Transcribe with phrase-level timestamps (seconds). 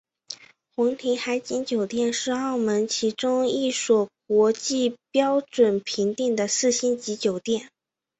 [0.75, 7.69] 皇庭海景酒店是澳门其中一所国际标准评定的四星级酒店。